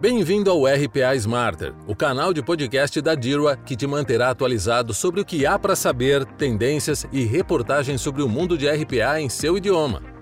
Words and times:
Bem-vindo 0.00 0.50
ao 0.50 0.64
RPA 0.64 1.14
Smarter, 1.16 1.74
o 1.86 1.94
canal 1.94 2.32
de 2.32 2.40
podcast 2.40 3.00
da 3.00 3.14
DIRWA 3.14 3.56
que 3.56 3.74
te 3.74 3.86
manterá 3.86 4.30
atualizado 4.30 4.94
sobre 4.94 5.20
o 5.20 5.24
que 5.24 5.44
há 5.44 5.58
para 5.58 5.74
saber, 5.74 6.24
tendências 6.24 7.04
e 7.10 7.24
reportagens 7.24 8.00
sobre 8.00 8.22
o 8.22 8.28
mundo 8.28 8.56
de 8.56 8.68
RPA 8.68 9.20
em 9.20 9.28
seu 9.28 9.56
idioma. 9.56 10.17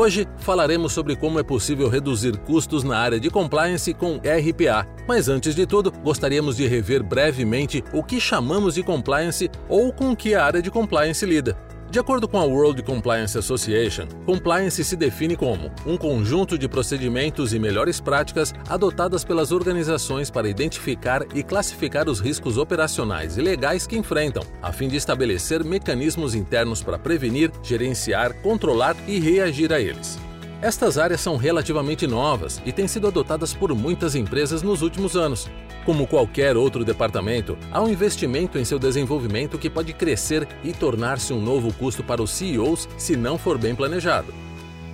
Hoje 0.00 0.28
falaremos 0.36 0.92
sobre 0.92 1.16
como 1.16 1.40
é 1.40 1.42
possível 1.42 1.88
reduzir 1.88 2.36
custos 2.36 2.84
na 2.84 2.96
área 2.96 3.18
de 3.18 3.28
compliance 3.28 3.92
com 3.92 4.14
RPA. 4.18 4.86
Mas 5.08 5.28
antes 5.28 5.56
de 5.56 5.66
tudo, 5.66 5.90
gostaríamos 5.90 6.56
de 6.56 6.68
rever 6.68 7.02
brevemente 7.02 7.82
o 7.92 8.00
que 8.00 8.20
chamamos 8.20 8.76
de 8.76 8.84
compliance 8.84 9.50
ou 9.68 9.92
com 9.92 10.14
que 10.14 10.36
a 10.36 10.44
área 10.44 10.62
de 10.62 10.70
compliance 10.70 11.26
lida. 11.26 11.58
De 11.90 11.98
acordo 11.98 12.28
com 12.28 12.38
a 12.38 12.44
World 12.44 12.82
Compliance 12.82 13.38
Association, 13.38 14.06
compliance 14.26 14.84
se 14.84 14.94
define 14.94 15.34
como 15.34 15.72
um 15.86 15.96
conjunto 15.96 16.58
de 16.58 16.68
procedimentos 16.68 17.54
e 17.54 17.58
melhores 17.58 17.98
práticas 17.98 18.52
adotadas 18.68 19.24
pelas 19.24 19.52
organizações 19.52 20.30
para 20.30 20.50
identificar 20.50 21.22
e 21.34 21.42
classificar 21.42 22.06
os 22.06 22.20
riscos 22.20 22.58
operacionais 22.58 23.38
e 23.38 23.40
legais 23.40 23.86
que 23.86 23.96
enfrentam, 23.96 24.42
a 24.60 24.70
fim 24.70 24.86
de 24.86 24.96
estabelecer 24.96 25.64
mecanismos 25.64 26.34
internos 26.34 26.82
para 26.82 26.98
prevenir, 26.98 27.50
gerenciar, 27.62 28.34
controlar 28.42 28.94
e 29.06 29.18
reagir 29.18 29.72
a 29.72 29.80
eles. 29.80 30.27
Estas 30.60 30.98
áreas 30.98 31.20
são 31.20 31.36
relativamente 31.36 32.04
novas 32.04 32.60
e 32.66 32.72
têm 32.72 32.88
sido 32.88 33.06
adotadas 33.06 33.54
por 33.54 33.72
muitas 33.74 34.16
empresas 34.16 34.60
nos 34.60 34.82
últimos 34.82 35.14
anos, 35.14 35.48
como 35.84 36.06
qualquer 36.06 36.56
outro 36.56 36.84
departamento, 36.84 37.56
há 37.70 37.80
um 37.80 37.88
investimento 37.88 38.58
em 38.58 38.64
seu 38.64 38.78
desenvolvimento 38.78 39.56
que 39.56 39.70
pode 39.70 39.92
crescer 39.92 40.48
e 40.64 40.72
tornar-se 40.72 41.32
um 41.32 41.40
novo 41.40 41.72
custo 41.72 42.02
para 42.02 42.20
os 42.20 42.30
CEOs 42.32 42.88
se 42.98 43.16
não 43.16 43.38
for 43.38 43.56
bem 43.56 43.72
planejado. 43.72 44.34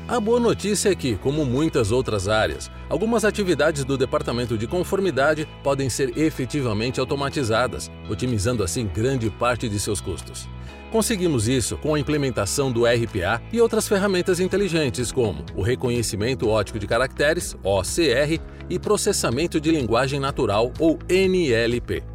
A 0.07 0.21
boa 0.21 0.39
notícia 0.39 0.91
é 0.91 0.95
que, 0.95 1.17
como 1.17 1.47
muitas 1.47 1.91
outras 1.91 2.29
áreas, 2.29 2.71
algumas 2.91 3.25
atividades 3.25 3.87
do 3.87 3.97
departamento 3.97 4.59
de 4.59 4.67
conformidade 4.67 5.49
podem 5.63 5.89
ser 5.89 6.19
efetivamente 6.19 7.01
automatizadas, 7.01 7.91
otimizando 8.11 8.63
assim 8.63 8.87
grande 8.87 9.31
parte 9.31 9.67
de 9.67 9.81
seus 9.81 10.03
custos. 10.03 10.47
Conseguimos 10.93 11.49
isso 11.49 11.79
com 11.79 11.95
a 11.95 11.99
implementação 11.99 12.71
do 12.71 12.85
RPA 12.85 13.41
e 13.51 13.63
outras 13.63 13.89
ferramentas 13.89 14.41
inteligentes 14.41 15.11
como 15.11 15.43
o 15.57 15.63
reconhecimento 15.63 16.51
ótico 16.51 16.79
de 16.79 16.87
caracteres, 16.87 17.57
OCR, 17.65 18.39
e 18.69 18.79
processamento 18.79 19.59
de 19.59 19.71
linguagem 19.71 20.21
natural, 20.21 20.71
ou 20.79 20.99
NLP. 21.09 22.14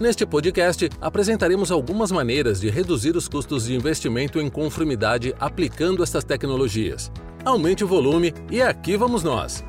Neste 0.00 0.26
podcast, 0.26 0.88
apresentaremos 1.00 1.70
algumas 1.70 2.10
maneiras 2.10 2.60
de 2.60 2.68
reduzir 2.70 3.16
os 3.16 3.28
custos 3.28 3.64
de 3.64 3.74
investimento 3.74 4.40
em 4.40 4.50
conformidade 4.50 5.34
aplicando 5.38 6.02
estas 6.02 6.24
tecnologias. 6.24 7.10
Aumente 7.44 7.84
o 7.84 7.86
volume 7.86 8.32
e 8.50 8.60
aqui 8.60 8.96
vamos 8.96 9.22
nós! 9.22 9.64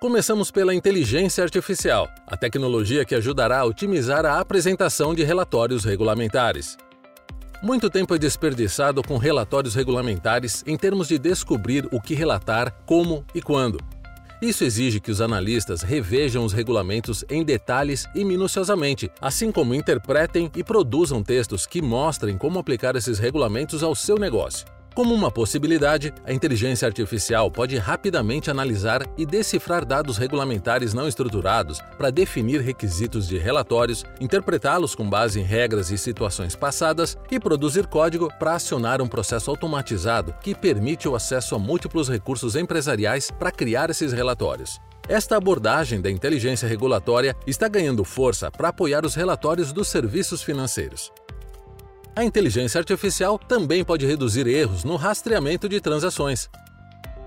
Começamos 0.00 0.52
pela 0.52 0.72
inteligência 0.72 1.42
artificial, 1.42 2.08
a 2.26 2.36
tecnologia 2.36 3.04
que 3.04 3.14
ajudará 3.14 3.58
a 3.58 3.64
otimizar 3.64 4.24
a 4.24 4.38
apresentação 4.38 5.14
de 5.14 5.24
relatórios 5.24 5.84
regulamentares. 5.84 6.76
Muito 7.66 7.90
tempo 7.90 8.14
é 8.14 8.18
desperdiçado 8.18 9.02
com 9.02 9.16
relatórios 9.16 9.74
regulamentares 9.74 10.62
em 10.68 10.76
termos 10.76 11.08
de 11.08 11.18
descobrir 11.18 11.84
o 11.90 12.00
que 12.00 12.14
relatar, 12.14 12.70
como 12.86 13.24
e 13.34 13.42
quando. 13.42 13.80
Isso 14.40 14.62
exige 14.62 15.00
que 15.00 15.10
os 15.10 15.20
analistas 15.20 15.82
revejam 15.82 16.44
os 16.44 16.52
regulamentos 16.52 17.24
em 17.28 17.42
detalhes 17.42 18.06
e 18.14 18.24
minuciosamente, 18.24 19.10
assim 19.20 19.50
como 19.50 19.74
interpretem 19.74 20.48
e 20.54 20.62
produzam 20.62 21.24
textos 21.24 21.66
que 21.66 21.82
mostrem 21.82 22.38
como 22.38 22.60
aplicar 22.60 22.94
esses 22.94 23.18
regulamentos 23.18 23.82
ao 23.82 23.96
seu 23.96 24.16
negócio. 24.16 24.75
Como 24.96 25.14
uma 25.14 25.30
possibilidade, 25.30 26.10
a 26.24 26.32
inteligência 26.32 26.88
artificial 26.88 27.50
pode 27.50 27.76
rapidamente 27.76 28.50
analisar 28.50 29.02
e 29.18 29.26
decifrar 29.26 29.84
dados 29.84 30.16
regulamentares 30.16 30.94
não 30.94 31.06
estruturados 31.06 31.82
para 31.98 32.08
definir 32.08 32.62
requisitos 32.62 33.28
de 33.28 33.36
relatórios, 33.36 34.06
interpretá-los 34.18 34.94
com 34.94 35.06
base 35.06 35.38
em 35.38 35.42
regras 35.42 35.90
e 35.90 35.98
situações 35.98 36.56
passadas 36.56 37.18
e 37.30 37.38
produzir 37.38 37.86
código 37.86 38.32
para 38.38 38.54
acionar 38.54 39.02
um 39.02 39.06
processo 39.06 39.50
automatizado 39.50 40.34
que 40.40 40.54
permite 40.54 41.06
o 41.06 41.14
acesso 41.14 41.54
a 41.54 41.58
múltiplos 41.58 42.08
recursos 42.08 42.56
empresariais 42.56 43.30
para 43.30 43.52
criar 43.52 43.90
esses 43.90 44.14
relatórios. 44.14 44.80
Esta 45.06 45.36
abordagem 45.36 46.00
da 46.00 46.10
inteligência 46.10 46.66
regulatória 46.66 47.36
está 47.46 47.68
ganhando 47.68 48.02
força 48.02 48.50
para 48.50 48.68
apoiar 48.68 49.04
os 49.04 49.14
relatórios 49.14 49.74
dos 49.74 49.88
serviços 49.88 50.42
financeiros. 50.42 51.12
A 52.16 52.24
inteligência 52.24 52.78
artificial 52.78 53.38
também 53.38 53.84
pode 53.84 54.06
reduzir 54.06 54.46
erros 54.46 54.84
no 54.84 54.96
rastreamento 54.96 55.68
de 55.68 55.82
transações. 55.82 56.48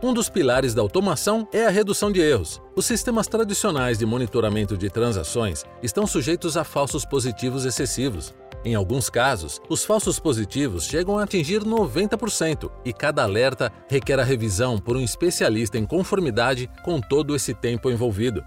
Um 0.02 0.12
dos 0.16 0.30
pilares 0.30 0.74
da 0.74 0.82
automação 0.82 1.48
é 1.54 1.64
a 1.64 1.70
redução 1.70 2.12
de 2.12 2.20
erros. 2.20 2.60
Os 2.76 2.88
sistemas 2.88 3.28
tradicionais 3.28 4.00
de 4.00 4.06
monitoramento 4.08 4.76
de 4.76 4.90
transações 4.90 5.64
estão 5.84 6.08
sujeitos 6.08 6.58
a 6.58 6.64
falsos 6.64 7.06
positivos 7.06 7.66
excessivos. 7.66 8.34
Em 8.66 8.74
alguns 8.74 9.12
casos, 9.12 9.62
os 9.70 9.86
falsos 9.86 10.20
positivos 10.20 10.86
chegam 10.86 11.20
a 11.20 11.24
atingir 11.24 11.64
90% 11.64 12.72
e 12.84 12.92
cada 12.92 13.22
alerta 13.22 13.72
requer 13.88 14.20
a 14.20 14.24
revisão 14.24 14.80
por 14.80 14.98
um 14.98 15.02
especialista 15.02 15.78
em 15.78 15.86
conformidade 15.86 16.68
com 16.84 17.00
todo 17.00 17.36
esse 17.36 17.54
tempo 17.54 17.92
envolvido. 17.92 18.44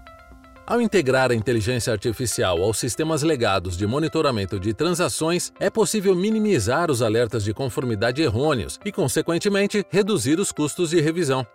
Ao 0.65 0.79
integrar 0.79 1.29
a 1.29 1.35
inteligência 1.35 1.91
artificial 1.91 2.61
aos 2.61 2.77
sistemas 2.77 3.21
legados 3.21 3.75
de 3.75 3.85
monitoramento 3.85 4.57
de 4.57 4.73
transações, 4.73 5.51
é 5.59 5.69
possível 5.69 6.15
minimizar 6.15 6.89
os 6.89 7.01
alertas 7.01 7.43
de 7.43 7.53
conformidade 7.53 8.21
errôneos 8.21 8.79
e, 8.85 8.91
consequentemente, 8.91 9.85
reduzir 9.89 10.39
os 10.39 10.53
custos 10.53 10.91
de 10.91 11.01
revisão. 11.01 11.45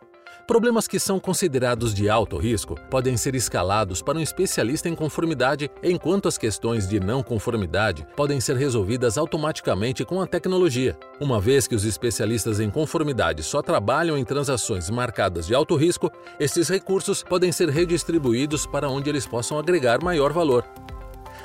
Problemas 0.48 0.88
que 0.88 0.98
são 0.98 1.20
considerados 1.20 1.92
de 1.92 2.08
alto 2.08 2.38
risco 2.38 2.74
podem 2.88 3.18
ser 3.18 3.34
escalados 3.34 4.00
para 4.00 4.16
um 4.16 4.22
especialista 4.22 4.88
em 4.88 4.94
conformidade, 4.94 5.70
enquanto 5.82 6.26
as 6.26 6.38
questões 6.38 6.88
de 6.88 6.98
não 6.98 7.22
conformidade 7.22 8.06
podem 8.16 8.40
ser 8.40 8.56
resolvidas 8.56 9.18
automaticamente 9.18 10.06
com 10.06 10.22
a 10.22 10.26
tecnologia. 10.26 10.98
Uma 11.20 11.38
vez 11.38 11.68
que 11.68 11.74
os 11.74 11.84
especialistas 11.84 12.60
em 12.60 12.70
conformidade 12.70 13.42
só 13.42 13.60
trabalham 13.60 14.16
em 14.16 14.24
transações 14.24 14.88
marcadas 14.88 15.46
de 15.46 15.54
alto 15.54 15.76
risco, 15.76 16.10
esses 16.40 16.66
recursos 16.70 17.22
podem 17.22 17.52
ser 17.52 17.68
redistribuídos 17.68 18.64
para 18.64 18.88
onde 18.88 19.10
eles 19.10 19.26
possam 19.26 19.58
agregar 19.58 20.02
maior 20.02 20.32
valor. 20.32 20.64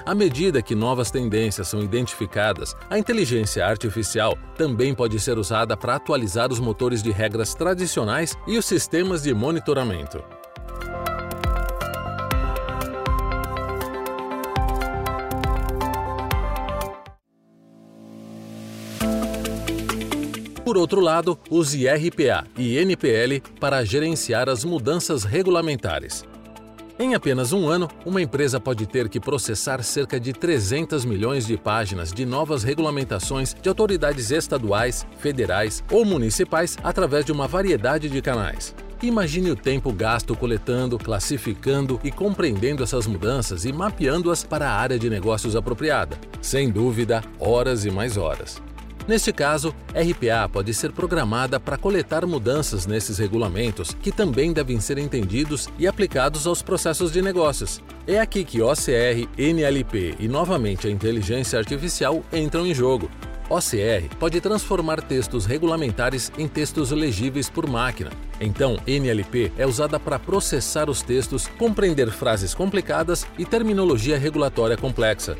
À 0.05 0.13
medida 0.13 0.61
que 0.61 0.75
novas 0.75 1.09
tendências 1.09 1.67
são 1.67 1.81
identificadas, 1.81 2.75
a 2.89 2.97
inteligência 2.97 3.65
artificial 3.65 4.37
também 4.57 4.93
pode 4.93 5.19
ser 5.19 5.37
usada 5.37 5.77
para 5.77 5.95
atualizar 5.95 6.51
os 6.51 6.59
motores 6.59 7.01
de 7.01 7.11
regras 7.11 7.53
tradicionais 7.53 8.37
e 8.47 8.57
os 8.57 8.65
sistemas 8.65 9.23
de 9.23 9.33
monitoramento. 9.33 10.23
Por 20.73 20.77
outro 20.77 21.01
lado, 21.01 21.37
use 21.51 21.87
RPA 21.87 22.47
e 22.57 22.77
NPL 22.77 23.41
para 23.59 23.85
gerenciar 23.85 24.49
as 24.49 24.65
mudanças 24.65 25.23
regulamentares. 25.23 26.25
Em 26.99 27.15
apenas 27.15 27.51
um 27.51 27.67
ano, 27.67 27.89
uma 28.05 28.21
empresa 28.21 28.59
pode 28.59 28.85
ter 28.85 29.09
que 29.09 29.19
processar 29.19 29.81
cerca 29.81 30.19
de 30.19 30.31
300 30.31 31.03
milhões 31.05 31.47
de 31.47 31.57
páginas 31.57 32.13
de 32.13 32.23
novas 32.23 32.61
regulamentações 32.61 33.55
de 33.59 33.67
autoridades 33.67 34.29
estaduais, 34.29 35.05
federais 35.17 35.83
ou 35.91 36.05
municipais 36.05 36.77
através 36.83 37.25
de 37.25 37.31
uma 37.31 37.47
variedade 37.47 38.09
de 38.09 38.21
canais. 38.21 38.75
Imagine 39.01 39.51
o 39.51 39.55
tempo 39.55 39.91
gasto 39.91 40.35
coletando, 40.35 40.99
classificando 40.99 41.99
e 42.03 42.11
compreendendo 42.11 42.83
essas 42.83 43.07
mudanças 43.07 43.65
e 43.65 43.73
mapeando-as 43.73 44.43
para 44.43 44.69
a 44.69 44.73
área 44.73 44.99
de 44.99 45.09
negócios 45.09 45.55
apropriada. 45.55 46.15
Sem 46.41 46.69
dúvida, 46.69 47.23
horas 47.39 47.85
e 47.85 47.91
mais 47.91 48.17
horas. 48.17 48.61
Neste 49.05 49.33
caso, 49.33 49.75
RPA 49.89 50.47
pode 50.47 50.73
ser 50.73 50.93
programada 50.93 51.59
para 51.59 51.77
coletar 51.77 52.25
mudanças 52.25 52.85
nesses 52.85 53.17
regulamentos, 53.17 53.95
que 54.01 54.11
também 54.11 54.53
devem 54.53 54.79
ser 54.79 54.97
entendidos 54.97 55.67
e 55.77 55.85
aplicados 55.85 56.47
aos 56.47 56.61
processos 56.61 57.11
de 57.11 57.21
negócios. 57.21 57.81
É 58.07 58.19
aqui 58.19 58.45
que 58.45 58.61
OCR, 58.61 59.27
NLP 59.37 60.15
e 60.19 60.27
novamente 60.27 60.87
a 60.87 60.89
inteligência 60.89 61.59
artificial 61.59 62.23
entram 62.31 62.65
em 62.65 62.73
jogo. 62.73 63.09
OCR 63.49 64.07
pode 64.17 64.39
transformar 64.39 65.01
textos 65.01 65.45
regulamentares 65.45 66.31
em 66.37 66.47
textos 66.47 66.91
legíveis 66.91 67.49
por 67.49 67.67
máquina. 67.67 68.09
Então, 68.39 68.79
NLP 68.87 69.51
é 69.57 69.67
usada 69.67 69.99
para 69.99 70.17
processar 70.17 70.89
os 70.89 71.01
textos, 71.01 71.47
compreender 71.59 72.09
frases 72.09 72.53
complicadas 72.53 73.27
e 73.37 73.45
terminologia 73.45 74.17
regulatória 74.17 74.77
complexa. 74.77 75.37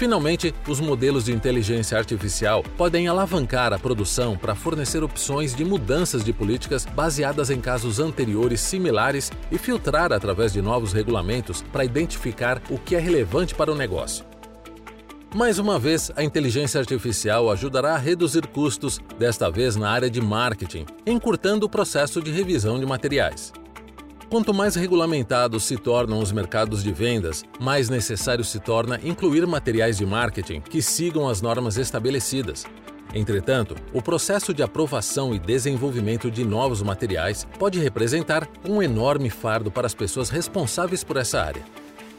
Finalmente, 0.00 0.54
os 0.66 0.80
modelos 0.80 1.26
de 1.26 1.32
inteligência 1.34 1.98
artificial 1.98 2.64
podem 2.78 3.06
alavancar 3.06 3.74
a 3.74 3.78
produção 3.78 4.34
para 4.34 4.54
fornecer 4.54 5.04
opções 5.04 5.54
de 5.54 5.62
mudanças 5.62 6.24
de 6.24 6.32
políticas 6.32 6.86
baseadas 6.86 7.50
em 7.50 7.60
casos 7.60 8.00
anteriores 8.00 8.62
similares 8.62 9.30
e 9.52 9.58
filtrar 9.58 10.10
através 10.10 10.54
de 10.54 10.62
novos 10.62 10.94
regulamentos 10.94 11.60
para 11.70 11.84
identificar 11.84 12.62
o 12.70 12.78
que 12.78 12.96
é 12.96 12.98
relevante 12.98 13.54
para 13.54 13.70
o 13.70 13.74
negócio. 13.74 14.24
Mais 15.34 15.58
uma 15.58 15.78
vez, 15.78 16.10
a 16.16 16.24
inteligência 16.24 16.80
artificial 16.80 17.50
ajudará 17.50 17.92
a 17.92 17.98
reduzir 17.98 18.46
custos, 18.46 19.00
desta 19.18 19.50
vez 19.50 19.76
na 19.76 19.90
área 19.90 20.08
de 20.08 20.22
marketing, 20.22 20.86
encurtando 21.06 21.66
o 21.66 21.68
processo 21.68 22.22
de 22.22 22.30
revisão 22.30 22.80
de 22.80 22.86
materiais. 22.86 23.52
Quanto 24.30 24.54
mais 24.54 24.76
regulamentados 24.76 25.64
se 25.64 25.76
tornam 25.76 26.20
os 26.20 26.30
mercados 26.30 26.84
de 26.84 26.92
vendas, 26.92 27.42
mais 27.58 27.88
necessário 27.88 28.44
se 28.44 28.60
torna 28.60 29.00
incluir 29.02 29.44
materiais 29.44 29.98
de 29.98 30.06
marketing 30.06 30.60
que 30.60 30.80
sigam 30.80 31.28
as 31.28 31.42
normas 31.42 31.76
estabelecidas. 31.76 32.64
Entretanto, 33.12 33.74
o 33.92 34.00
processo 34.00 34.54
de 34.54 34.62
aprovação 34.62 35.34
e 35.34 35.38
desenvolvimento 35.40 36.30
de 36.30 36.44
novos 36.44 36.80
materiais 36.80 37.44
pode 37.58 37.80
representar 37.80 38.48
um 38.64 38.80
enorme 38.80 39.30
fardo 39.30 39.68
para 39.68 39.88
as 39.88 39.94
pessoas 39.94 40.30
responsáveis 40.30 41.02
por 41.02 41.16
essa 41.16 41.42
área. 41.42 41.64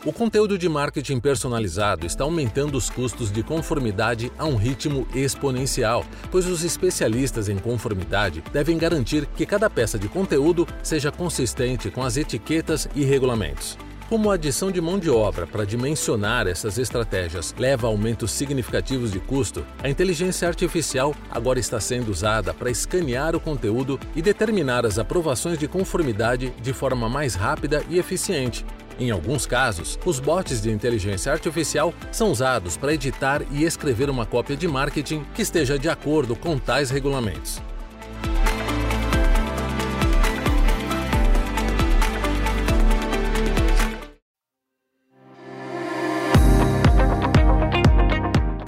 O 0.03 0.12
conteúdo 0.12 0.57
de 0.57 0.68
marketing 0.68 1.19
personalizado 1.19 2.07
está 2.07 2.24
aumentando 2.24 2.75
os 2.75 2.89
custos 2.89 3.31
de 3.31 3.44
conformidade 3.44 4.31
a 4.36 4.45
um 4.45 4.56
ritmo 4.56 5.07
exponencial, 5.13 6.03
pois 6.31 6.48
os 6.48 6.63
especialistas 6.63 7.48
em 7.48 7.59
conformidade 7.59 8.44
devem 8.51 8.80
garantir 8.80 9.27
que 9.27 9.45
cada 9.45 9.69
peça 9.69 10.00
de 10.00 10.09
conteúdo 10.09 10.68
seja 10.81 11.12
consistente 11.12 11.92
com 11.92 12.01
as 12.01 12.18
etiquetas 12.18 12.89
e 12.95 13.03
regulamentos. 13.03 13.77
Como 14.09 14.31
a 14.31 14.33
adição 14.33 14.71
de 14.71 14.81
mão 14.81 14.98
de 14.98 15.09
obra 15.09 15.45
para 15.45 15.65
dimensionar 15.65 16.48
essas 16.48 16.80
estratégias 16.80 17.53
leva 17.57 17.86
a 17.86 17.89
aumentos 17.92 18.31
significativos 18.31 19.12
de 19.12 19.19
custo, 19.19 19.63
a 19.83 19.88
inteligência 19.88 20.48
artificial 20.48 21.15
agora 21.30 21.59
está 21.59 21.80
sendo 21.80 22.09
usada 22.09 22.56
para 22.56 22.71
escanear 22.71 23.36
o 23.36 23.39
conteúdo 23.39 24.00
e 24.15 24.21
determinar 24.21 24.83
as 24.83 24.98
aprovações 24.98 25.59
de 25.59 25.68
conformidade 25.68 26.51
de 26.59 26.74
forma 26.74 27.07
mais 27.07 27.36
rápida 27.36 27.83
e 27.88 28.00
eficiente, 28.00 28.65
em 28.99 29.11
alguns 29.11 29.45
casos, 29.45 29.99
os 30.05 30.19
bots 30.19 30.61
de 30.61 30.71
inteligência 30.71 31.31
artificial 31.31 31.93
são 32.11 32.31
usados 32.31 32.77
para 32.77 32.93
editar 32.93 33.41
e 33.51 33.63
escrever 33.63 34.09
uma 34.09 34.25
cópia 34.25 34.55
de 34.55 34.67
marketing 34.67 35.23
que 35.33 35.41
esteja 35.41 35.77
de 35.77 35.89
acordo 35.89 36.35
com 36.35 36.57
tais 36.57 36.89
regulamentos. 36.89 37.61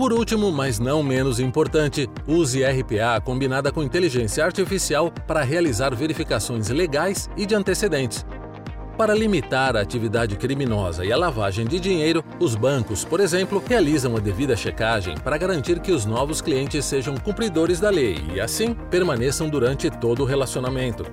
Por 0.03 0.11
último, 0.11 0.51
mas 0.51 0.79
não 0.79 1.01
menos 1.01 1.39
importante, 1.39 2.09
use 2.27 2.61
RPA 2.61 3.21
combinada 3.23 3.71
com 3.71 3.81
inteligência 3.81 4.43
artificial 4.43 5.09
para 5.25 5.43
realizar 5.43 5.95
verificações 5.95 6.67
legais 6.67 7.29
e 7.37 7.45
de 7.45 7.55
antecedentes, 7.55 8.25
para 8.97 9.13
limitar 9.13 9.75
a 9.75 9.81
atividade 9.81 10.35
criminosa 10.35 11.03
e 11.03 11.11
a 11.11 11.17
lavagem 11.17 11.65
de 11.65 11.79
dinheiro, 11.79 12.23
os 12.39 12.55
bancos, 12.55 13.03
por 13.03 13.19
exemplo, 13.19 13.63
realizam 13.67 14.15
a 14.15 14.19
devida 14.19 14.55
checagem 14.55 15.15
para 15.17 15.37
garantir 15.37 15.79
que 15.79 15.91
os 15.91 16.05
novos 16.05 16.41
clientes 16.41 16.85
sejam 16.85 17.15
cumpridores 17.17 17.79
da 17.79 17.89
lei 17.89 18.17
e, 18.33 18.39
assim, 18.39 18.73
permaneçam 18.89 19.49
durante 19.49 19.89
todo 19.89 20.21
o 20.21 20.25
relacionamento. 20.25 21.05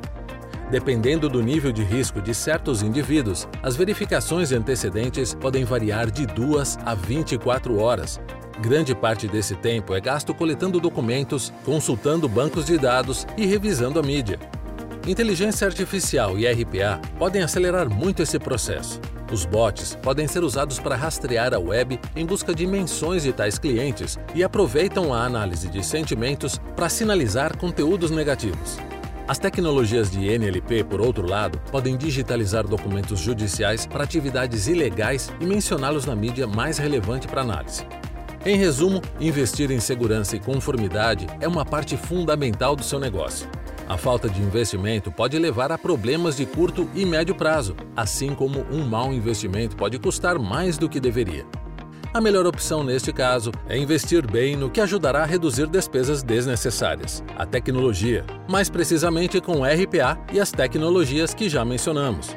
Dependendo 0.70 1.28
do 1.28 1.42
nível 1.42 1.72
de 1.72 1.82
risco 1.82 2.20
de 2.20 2.32
certos 2.32 2.82
indivíduos, 2.82 3.48
as 3.62 3.74
verificações 3.74 4.50
de 4.50 4.54
antecedentes 4.54 5.34
podem 5.34 5.64
variar 5.64 6.10
de 6.10 6.26
2 6.26 6.78
a 6.84 6.94
24 6.94 7.80
horas. 7.80 8.20
Grande 8.60 8.94
parte 8.94 9.26
desse 9.26 9.56
tempo 9.56 9.94
é 9.94 10.00
gasto 10.00 10.32
coletando 10.32 10.78
documentos, 10.78 11.52
consultando 11.64 12.28
bancos 12.28 12.66
de 12.66 12.78
dados 12.78 13.26
e 13.36 13.46
revisando 13.46 13.98
a 13.98 14.02
mídia. 14.02 14.38
Inteligência 15.06 15.66
artificial 15.66 16.38
e 16.38 16.46
RPA 16.46 17.00
podem 17.18 17.42
acelerar 17.42 17.88
muito 17.88 18.22
esse 18.22 18.38
processo. 18.38 19.00
Os 19.32 19.46
bots 19.46 19.94
podem 20.02 20.28
ser 20.28 20.44
usados 20.44 20.78
para 20.78 20.94
rastrear 20.94 21.54
a 21.54 21.58
web 21.58 21.98
em 22.14 22.26
busca 22.26 22.54
de 22.54 22.66
menções 22.66 23.22
de 23.22 23.32
tais 23.32 23.58
clientes 23.58 24.18
e 24.34 24.44
aproveitam 24.44 25.14
a 25.14 25.24
análise 25.24 25.68
de 25.68 25.84
sentimentos 25.84 26.58
para 26.76 26.88
sinalizar 26.90 27.56
conteúdos 27.56 28.10
negativos. 28.10 28.78
As 29.26 29.38
tecnologias 29.38 30.10
de 30.10 30.26
NLP, 30.26 30.84
por 30.84 31.00
outro 31.00 31.26
lado, 31.26 31.58
podem 31.70 31.96
digitalizar 31.96 32.66
documentos 32.66 33.20
judiciais 33.20 33.86
para 33.86 34.04
atividades 34.04 34.66
ilegais 34.66 35.32
e 35.40 35.46
mencioná-los 35.46 36.04
na 36.04 36.14
mídia 36.14 36.46
mais 36.46 36.76
relevante 36.76 37.26
para 37.26 37.40
análise. 37.40 37.86
Em 38.44 38.56
resumo, 38.56 39.00
investir 39.20 39.70
em 39.70 39.80
segurança 39.80 40.34
e 40.34 40.40
conformidade 40.40 41.26
é 41.40 41.48
uma 41.48 41.64
parte 41.64 41.96
fundamental 41.96 42.74
do 42.74 42.82
seu 42.82 42.98
negócio. 42.98 43.48
A 43.90 43.96
falta 43.96 44.28
de 44.28 44.40
investimento 44.40 45.10
pode 45.10 45.36
levar 45.36 45.72
a 45.72 45.76
problemas 45.76 46.36
de 46.36 46.46
curto 46.46 46.88
e 46.94 47.04
médio 47.04 47.34
prazo, 47.34 47.74
assim 47.96 48.36
como 48.36 48.64
um 48.70 48.86
mau 48.86 49.12
investimento 49.12 49.74
pode 49.74 49.98
custar 49.98 50.38
mais 50.38 50.78
do 50.78 50.88
que 50.88 51.00
deveria. 51.00 51.44
A 52.14 52.20
melhor 52.20 52.46
opção 52.46 52.84
neste 52.84 53.12
caso 53.12 53.50
é 53.68 53.76
investir 53.76 54.24
bem 54.30 54.54
no 54.54 54.70
que 54.70 54.80
ajudará 54.80 55.24
a 55.24 55.26
reduzir 55.26 55.66
despesas 55.66 56.22
desnecessárias, 56.22 57.24
a 57.36 57.44
tecnologia, 57.44 58.24
mais 58.48 58.70
precisamente 58.70 59.40
com 59.40 59.58
o 59.58 59.64
RPA 59.64 60.16
e 60.32 60.38
as 60.38 60.52
tecnologias 60.52 61.34
que 61.34 61.48
já 61.48 61.64
mencionamos. 61.64 62.36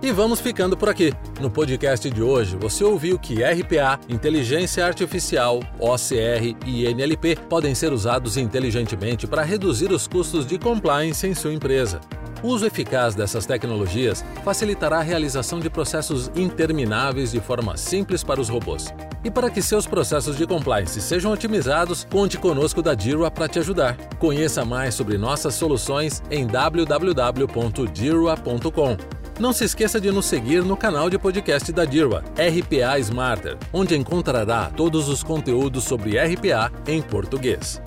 E 0.00 0.12
vamos 0.12 0.40
ficando 0.40 0.76
por 0.76 0.88
aqui. 0.88 1.12
No 1.40 1.50
podcast 1.50 2.08
de 2.08 2.22
hoje, 2.22 2.56
você 2.56 2.84
ouviu 2.84 3.18
que 3.18 3.42
RPA, 3.42 3.98
inteligência 4.08 4.86
artificial, 4.86 5.58
OCR 5.76 6.54
e 6.64 6.86
NLP 6.86 7.34
podem 7.48 7.74
ser 7.74 7.92
usados 7.92 8.36
inteligentemente 8.36 9.26
para 9.26 9.42
reduzir 9.42 9.90
os 9.90 10.06
custos 10.06 10.46
de 10.46 10.56
compliance 10.56 11.26
em 11.26 11.34
sua 11.34 11.52
empresa. 11.52 12.00
O 12.44 12.48
uso 12.48 12.64
eficaz 12.64 13.16
dessas 13.16 13.44
tecnologias 13.44 14.24
facilitará 14.44 14.98
a 14.98 15.02
realização 15.02 15.58
de 15.58 15.68
processos 15.68 16.30
intermináveis 16.36 17.32
de 17.32 17.40
forma 17.40 17.76
simples 17.76 18.22
para 18.22 18.40
os 18.40 18.48
robôs. 18.48 18.94
E 19.24 19.32
para 19.32 19.50
que 19.50 19.60
seus 19.60 19.84
processos 19.84 20.36
de 20.36 20.46
compliance 20.46 21.00
sejam 21.00 21.32
otimizados, 21.32 22.06
conte 22.08 22.38
conosco 22.38 22.80
da 22.80 22.94
Dirwa 22.94 23.32
para 23.32 23.48
te 23.48 23.58
ajudar. 23.58 23.96
Conheça 24.20 24.64
mais 24.64 24.94
sobre 24.94 25.18
nossas 25.18 25.54
soluções 25.54 26.22
em 26.30 26.46
www.dirwa.com. 26.46 29.17
Não 29.38 29.52
se 29.52 29.64
esqueça 29.64 30.00
de 30.00 30.10
nos 30.10 30.26
seguir 30.26 30.64
no 30.64 30.76
canal 30.76 31.08
de 31.08 31.16
podcast 31.16 31.72
da 31.72 31.84
Dirwa, 31.84 32.24
RPA 32.34 32.98
Smarter, 32.98 33.56
onde 33.72 33.96
encontrará 33.96 34.68
todos 34.76 35.08
os 35.08 35.22
conteúdos 35.22 35.84
sobre 35.84 36.18
RPA 36.18 36.72
em 36.88 37.00
português. 37.00 37.80